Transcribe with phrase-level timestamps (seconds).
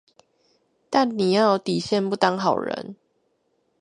[0.89, 2.95] 但你要有底線不當好人